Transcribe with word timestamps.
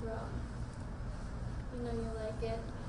throat. 0.00 0.30
You 1.76 1.84
know 1.84 1.92
you 1.92 2.10
like 2.14 2.42
it. 2.42 2.81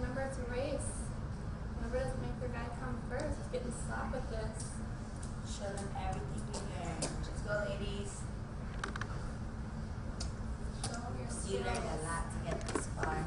Remember 0.00 0.22
it's 0.22 0.38
a 0.38 0.42
race. 0.50 0.92
Remember 1.76 1.98
to 1.98 2.16
make 2.20 2.36
your 2.40 2.50
guy 2.50 2.66
come 2.80 2.96
first. 3.08 3.36
Let's 3.38 3.48
get 3.52 3.62
in 3.62 3.72
slap 3.72 4.12
with 4.12 4.28
this. 4.30 4.70
Show 5.46 5.70
them 5.72 5.88
everything 5.96 6.42
you 6.52 6.60
learned. 6.70 7.02
Let's 7.02 7.42
go, 7.42 7.54
ladies. 7.68 8.12
Show 10.84 10.92
them 10.92 11.14
your 11.18 11.30
skills. 11.30 11.52
You 11.52 11.58
learned 11.58 11.84
a 11.84 11.98
lot 12.06 12.24
to 12.30 12.38
get 12.44 12.60
this 12.68 12.86
far. 12.96 13.18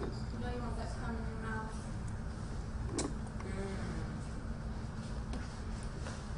You 0.00 0.38
know 0.40 0.50
you 0.54 0.60
want 0.60 0.76
that 0.78 0.90
cum 1.00 1.16
in 1.16 1.24
your 1.28 1.40
mouth. 1.50 1.74
Mm. 3.44 3.84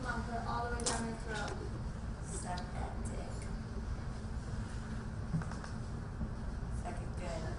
Come 0.03 0.13
on, 0.13 0.23
put 0.25 0.35
it 0.35 0.45
all 0.49 0.63
the 0.67 0.77
way 0.77 0.83
down 0.85 1.03
your 1.07 1.19
throat. 1.25 1.57
Suck 2.31 2.63
that 2.75 2.93
dick. 3.11 3.35
Suck 6.83 6.99
it 7.01 7.11
good. 7.21 7.55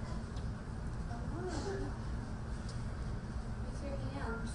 Come 1.10 1.24
on. 1.38 1.48
Use 3.74 3.82
your 3.84 4.22
hands. 4.22 4.52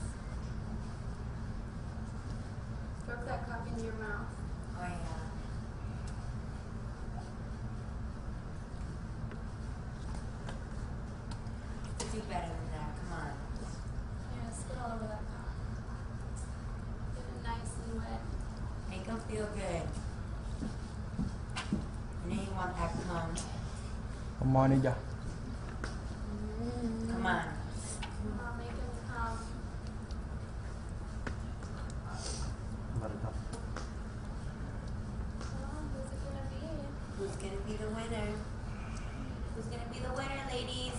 Stroke 3.23 3.39
that 3.39 3.49
cock 3.49 3.69
into 3.69 3.85
your 3.85 3.95
mouth. 3.95 4.27
Oh 4.77 4.83
yeah. 4.83 4.89
Do 11.99 12.19
better 12.29 12.49
than 12.49 12.69
that. 12.73 12.91
Come 12.99 13.13
on. 13.13 13.31
Yeah, 14.35 14.51
spit 14.53 14.77
all 14.83 14.93
over 14.95 15.07
that 15.07 15.25
cock. 15.31 15.55
Get 17.15 17.25
it 17.25 17.41
nice 17.45 17.73
and 17.87 17.95
wet. 17.97 18.23
Make 18.91 19.05
them 19.07 19.21
feel 19.31 19.49
good. 19.55 19.87
You 22.25 22.35
know 22.35 22.43
you 22.43 22.53
want 22.57 22.77
that 22.77 22.93
cum. 23.07 23.29
Come 24.41 24.57
on, 24.57 24.71
Ija. 24.81 24.95
Come 27.09 27.27
on. 27.27 27.43
Come 28.03 28.41
on, 28.41 28.59
make 28.59 28.67
him 28.67 28.77
come. 29.07 29.39
Come 33.03 33.13
on, 35.65 35.83
who's 35.93 36.11
it 36.13 36.19
gonna 36.23 36.47
be? 36.51 36.63
Who's 37.43 37.51
gonna 37.51 37.63
be 37.67 37.73
the 37.77 37.89
winner? 37.89 38.33
Who's 39.57 39.65
gonna 39.65 39.83
be 39.93 39.99
the 39.99 40.13
winner, 40.13 40.43
ladies? 40.53 40.93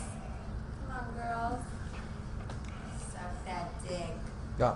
Come 0.87 0.97
on, 0.97 1.13
girls. 1.15 1.61
Suck 3.13 3.45
that 3.45 3.87
dick. 3.87 4.17
Yeah. 4.59 4.75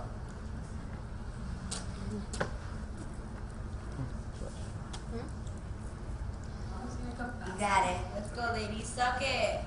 Go 7.18 7.24
You 7.46 7.60
got 7.60 7.90
it. 7.90 7.98
Let's 8.14 8.30
go, 8.30 8.50
ladies. 8.54 8.86
Suck 8.86 9.20
it. 9.20 9.60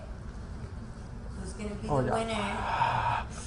Who's 1.40 1.54
gonna 1.54 1.76
be 1.76 1.88
Oh, 1.88 2.02
the 2.02 2.08
yeah. 2.08 2.14
winner? 2.14 3.26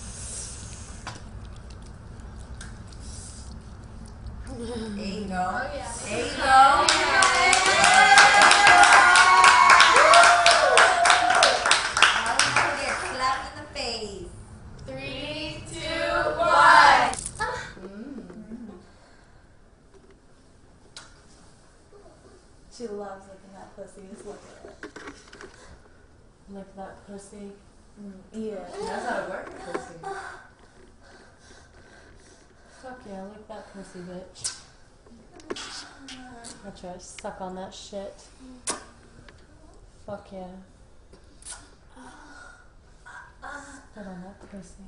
There 4.56 5.04
you 5.04 5.24
go. 5.24 5.34
Oh, 5.34 5.70
yeah. 5.74 5.92
There 6.04 6.18
you 6.18 6.24
Make 6.26 6.36
go. 6.36 7.13
She 22.76 22.88
loves 22.88 23.26
looking 23.28 23.54
at 23.56 23.76
pussy. 23.76 24.00
Just 24.10 24.26
look 24.26 24.42
at 24.64 24.70
it. 24.70 24.74
Lick 26.50 26.76
that 26.76 27.06
pussy. 27.06 27.52
Mm, 28.02 28.20
yeah. 28.32 28.66
That's 28.80 29.06
how 29.08 29.22
it 29.22 29.30
works, 29.30 29.52
pussy. 29.64 29.98
Fuck 32.82 33.00
yeah, 33.08 33.22
lick 33.22 33.46
that 33.46 33.72
pussy, 33.72 34.00
bitch. 34.00 34.60
I 36.66 36.70
try 36.70 36.92
to 36.94 37.00
suck 37.00 37.40
on 37.40 37.54
that 37.54 37.72
shit. 37.72 38.26
Fuck 40.04 40.32
yeah. 40.32 40.46
Spit 43.92 44.06
on 44.06 44.22
that 44.22 44.50
pussy. 44.50 44.84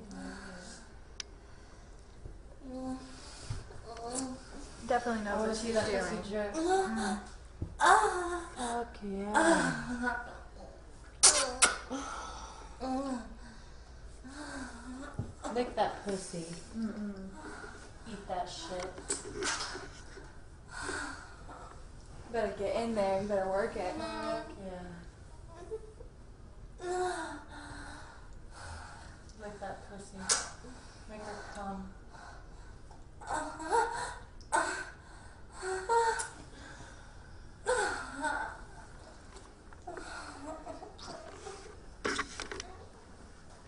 Definitely 4.89 5.25
knows 5.25 5.47
what 5.47 5.57
she's 5.57 5.79
doing. 6.29 7.19
Pussy 7.79 7.81
jerk. 7.81 8.43
Fuck 8.57 8.97
yeah. 9.03 10.15
Lick 15.55 15.77
that 15.77 16.05
pussy. 16.05 16.45
Mm 16.77 16.89
-mm. 16.89 18.13
Eat 18.13 18.29
that 18.29 18.49
shit. 18.49 18.93
Better 22.33 22.55
get 22.59 22.75
in 22.77 22.95
there. 22.95 23.23
You 23.23 23.29
better 23.29 23.49
work 23.49 23.77
it. 23.77 23.95
Fuck 23.97 24.49
yeah. 24.67 25.06